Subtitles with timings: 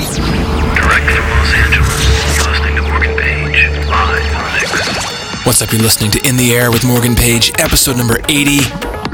[0.00, 5.40] Direct from Los Angeles, you're listening to Morgan Page, live on the.
[5.44, 5.72] What's up?
[5.72, 8.60] You're listening to In the Air with Morgan Page, episode number 80.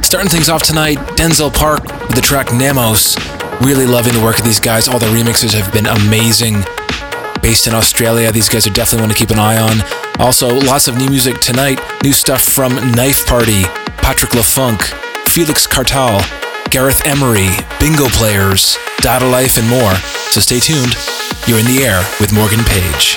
[0.03, 3.17] Starting things off tonight, Denzal Park with the track Nammos.
[3.67, 4.87] Really loving the work of these guys.
[4.87, 6.63] All the remixes have been amazing.
[7.43, 9.83] Based in Australia, these guys are definitely one to keep an eye on.
[10.21, 11.81] Also, lots of new music tonight.
[12.05, 13.65] New stuff from Knife Party,
[13.97, 14.83] Patric La Funk,
[15.31, 16.21] Felix Cartal,
[16.71, 17.49] Gareth Emery,
[17.81, 19.95] Bingo Players, Dada Life, and more.
[20.31, 20.95] So stay tuned.
[21.47, 23.17] You're in the air with Morgan Page.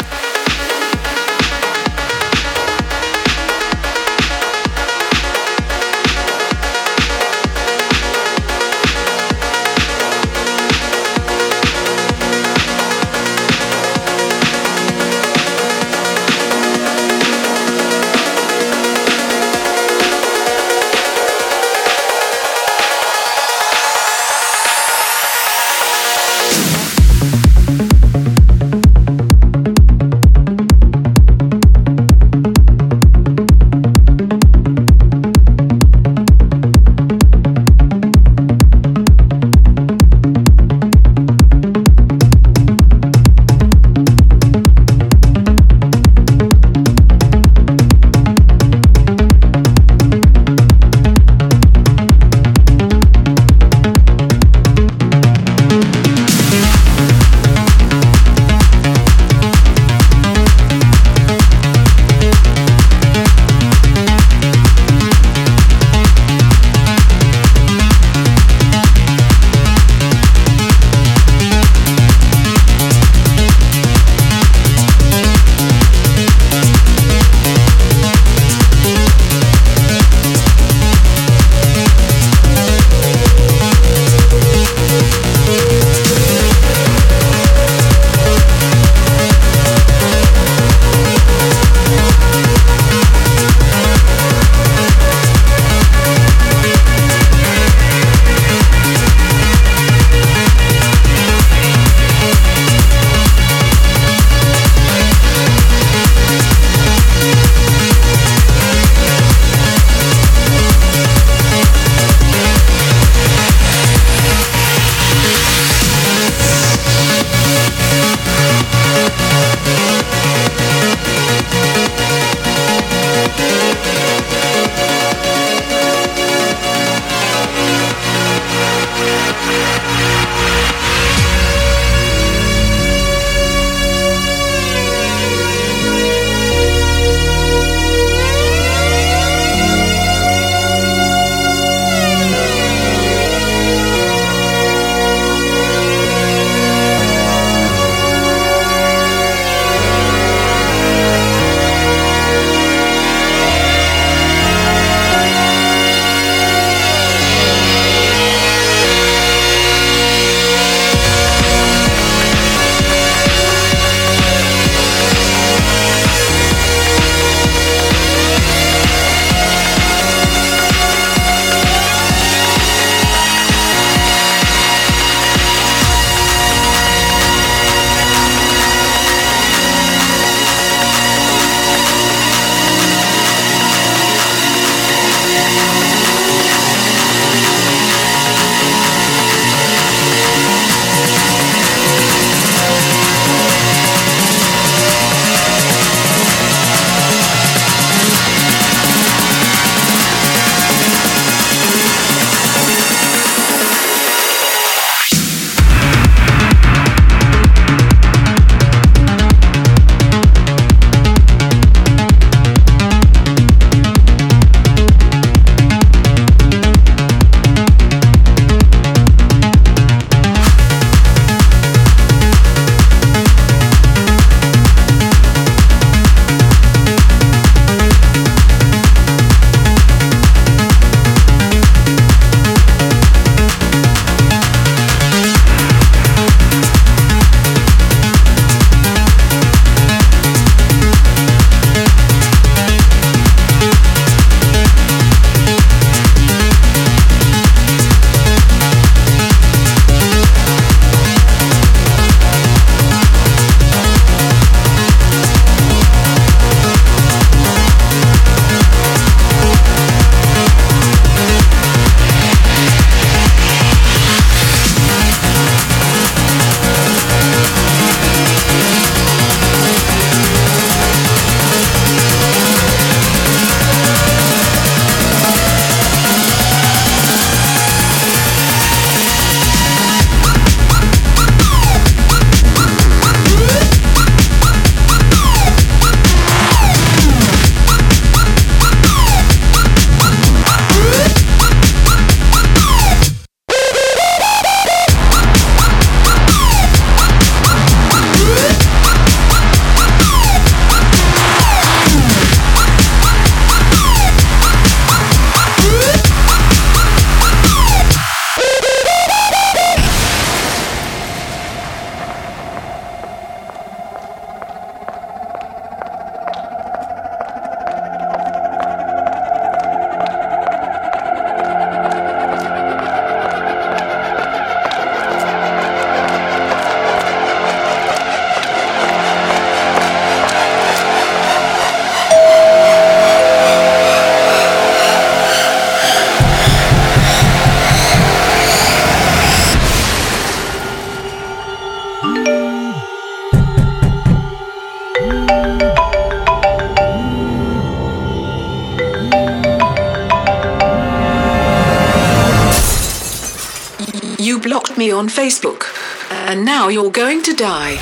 [354.99, 355.63] on Facebook.
[356.11, 357.77] And now you're going to die.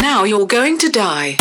[0.00, 1.39] Now you're going to die.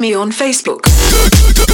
[0.00, 1.69] me on Facebook.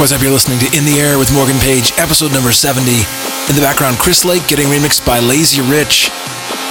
[0.00, 0.22] What's up?
[0.22, 2.88] You're listening to In the Air with Morgan Page, episode number 70.
[2.88, 6.08] In the background, Chris Lake getting remixed by Lazy Rich,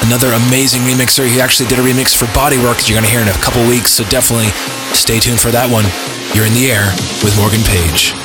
[0.02, 1.30] another amazing remixer.
[1.30, 3.62] He actually did a remix for Bodywork that you're going to hear in a couple
[3.70, 4.50] weeks, so definitely
[4.98, 5.86] stay tuned for that one.
[6.34, 6.90] You're in the air
[7.22, 8.18] with Morgan Page.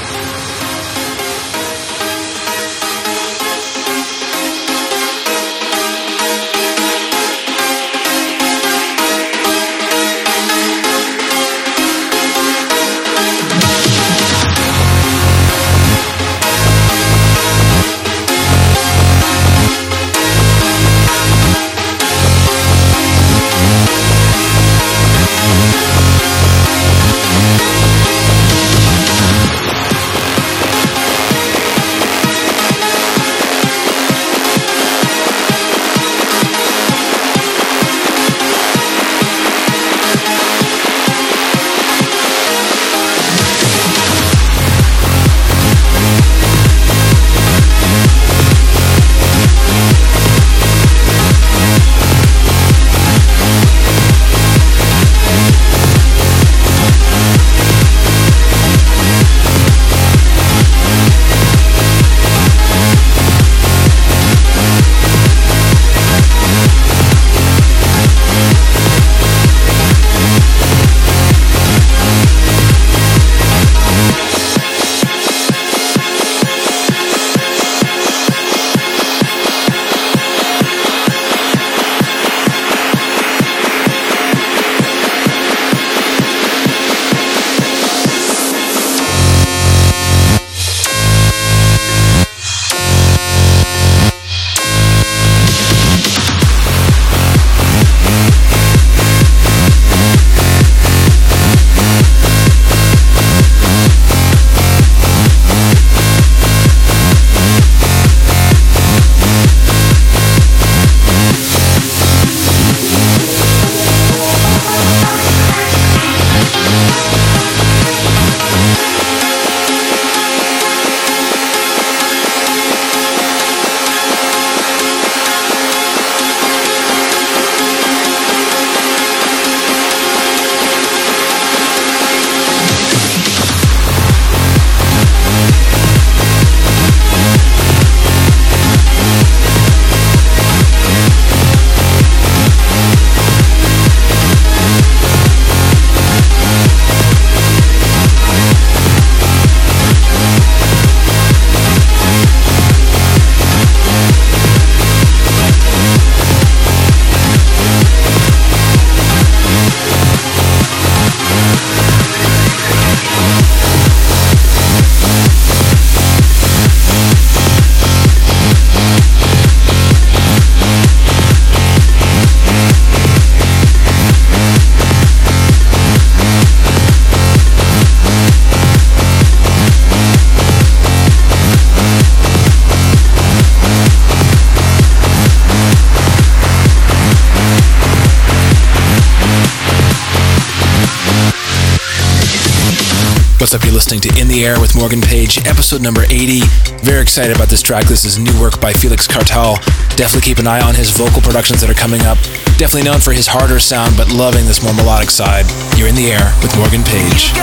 [193.75, 196.47] Listening to In the Air with Morgan Page, episode number 80.
[196.87, 197.85] Very excited about this track.
[197.91, 199.59] This is new work by Felix Cartal.
[199.99, 202.17] Definitely keep an eye on his vocal productions that are coming up.
[202.55, 205.51] Definitely known for his harder sound, but loving this more melodic side.
[205.75, 207.35] You're in the air with Morgan Page.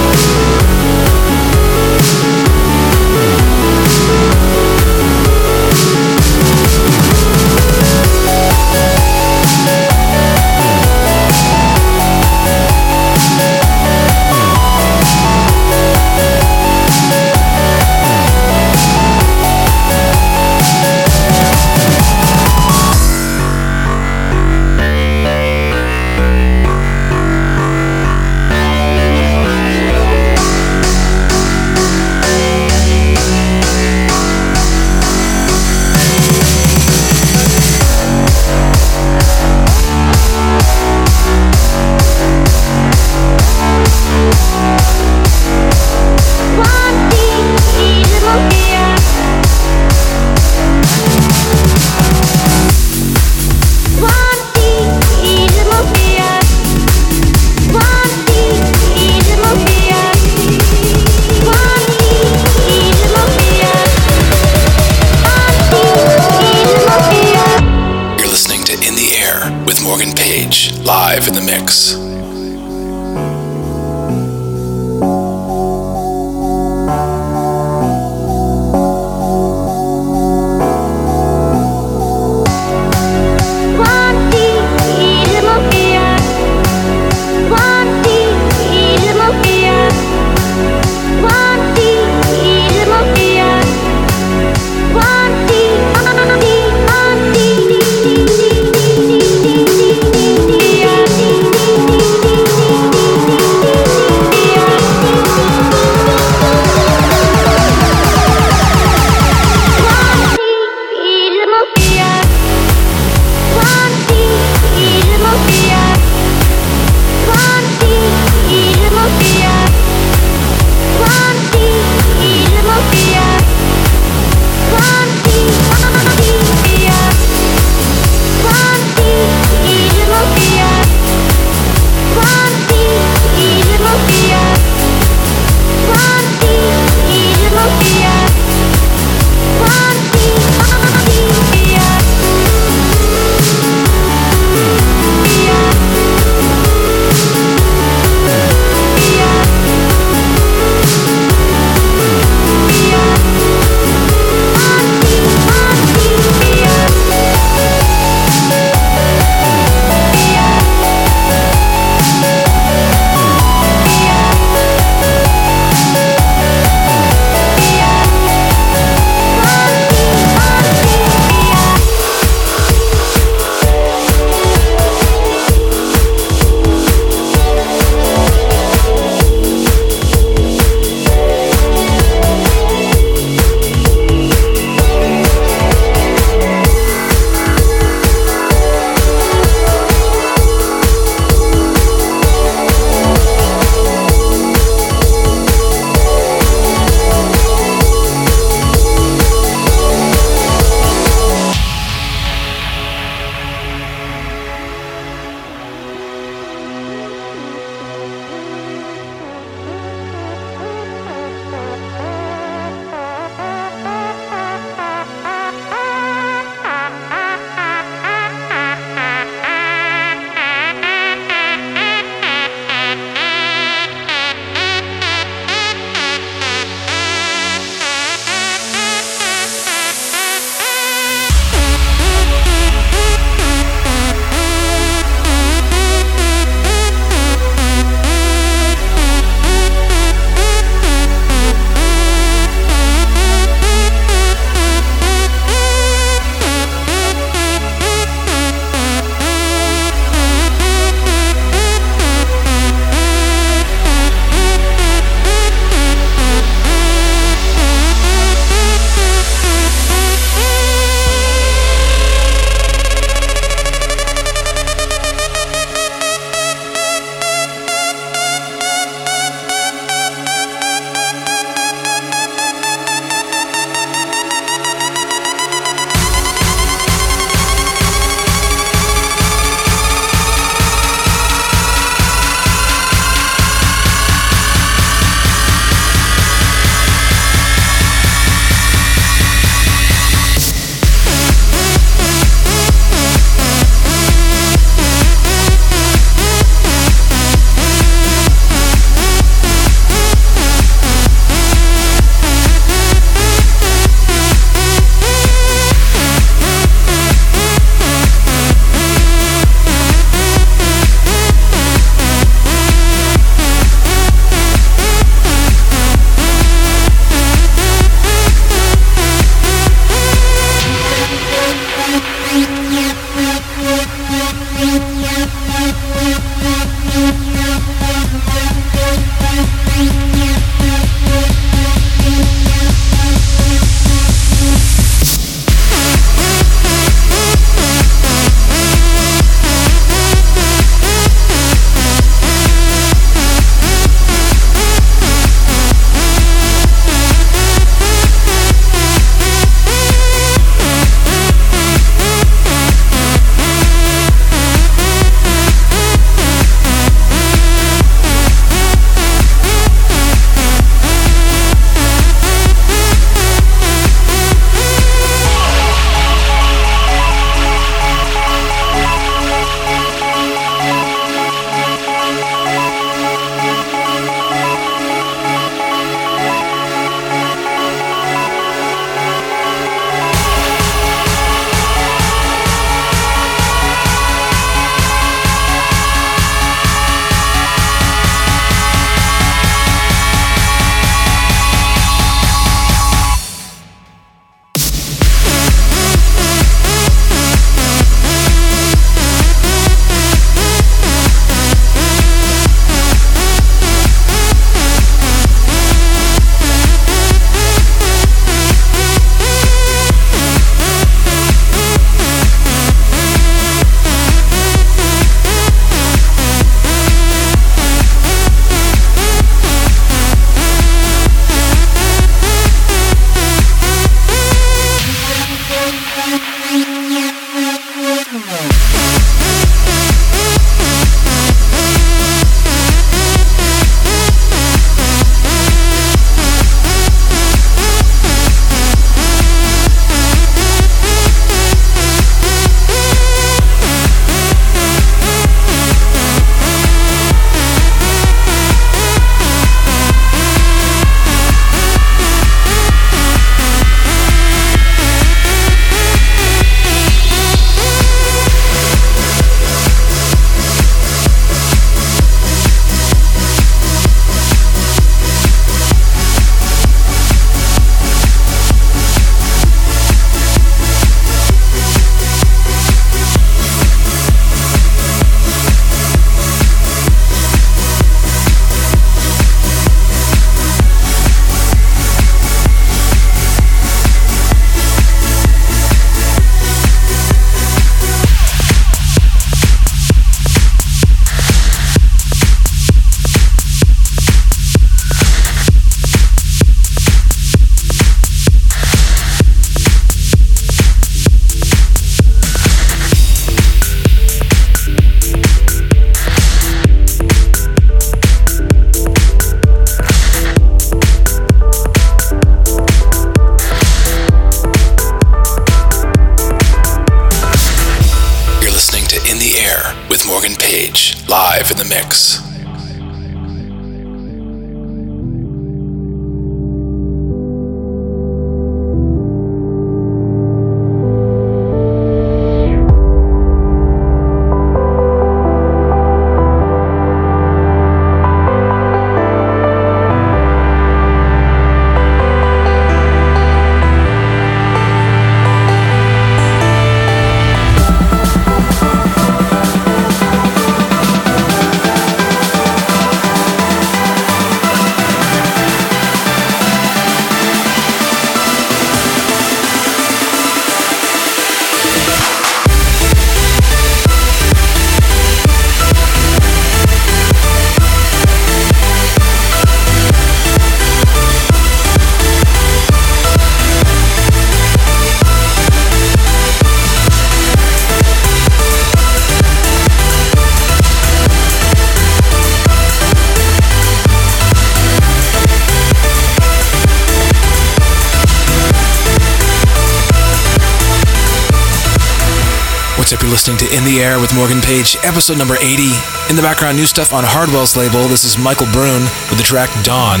[592.94, 593.02] Up?
[593.02, 595.64] You're listening to In the Air with Morgan Page, episode number 80.
[596.10, 597.88] In the background, new stuff on Hardwell's label.
[597.88, 600.00] This is Michael Brun with the track Dawn.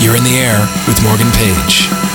[0.00, 2.09] You're in the air with Morgan Page.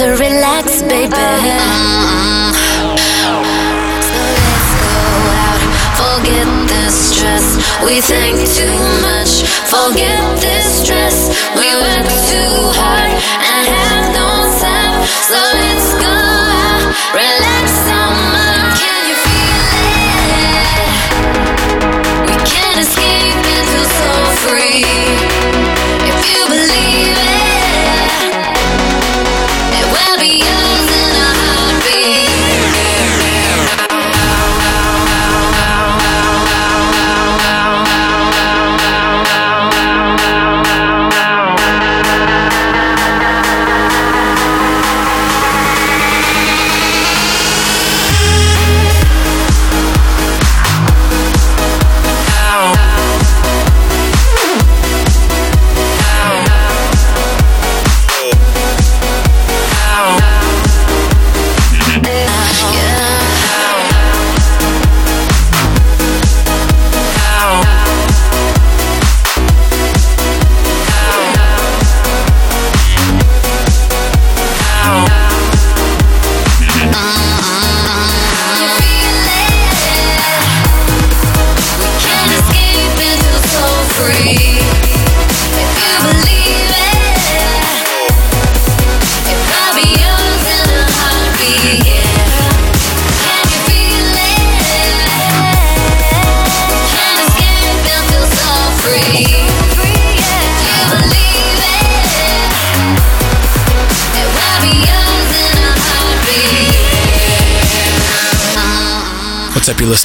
[0.00, 0.27] And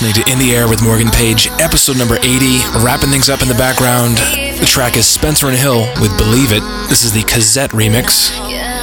[0.02, 2.82] listening to In the Air with Morgan Page, episode number 80.
[2.82, 4.18] Wrapping things up in the background.
[4.58, 6.64] The track is Spencer and Hill with Believe It.
[6.90, 8.34] This is the Cazette remix,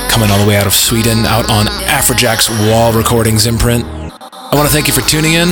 [0.08, 3.84] coming all the way out of Sweden, out on Afrojack's Wall Recordings imprint.
[4.22, 5.48] I want to thank you for tuning in.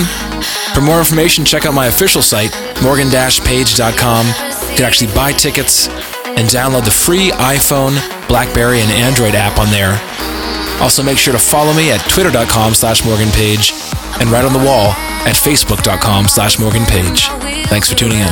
[0.74, 4.26] For more information, check out my official site, morgan-page.com.
[4.26, 5.88] You can actually buy tickets
[6.38, 7.98] and download the free iPhone,
[8.28, 9.98] Blackberry, and Android app on there.
[10.80, 13.72] Also, make sure to follow me at twitter.com slash morganpage
[14.22, 14.94] and right on the wall
[15.28, 17.28] at facebook.com slash morganpage.
[17.68, 18.28] Thanks for tuning in.